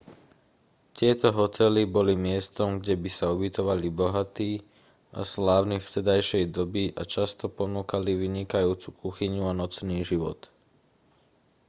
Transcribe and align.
tieto 0.97 1.27
hotely 1.39 1.83
boli 1.95 2.15
miestom 2.27 2.69
kde 2.81 2.95
by 2.97 3.05
sa 3.17 3.25
ubytovali 3.35 3.87
bohatí 3.99 4.51
a 5.13 5.21
slávni 5.33 5.77
vtedajšej 5.81 6.43
doby 6.57 6.83
a 6.97 7.05
často 7.13 7.45
ponúkali 7.59 8.11
vynikajúcu 8.23 8.89
kuchyňu 9.01 9.43
a 9.47 9.53
nočný 9.61 9.99
život 10.09 10.39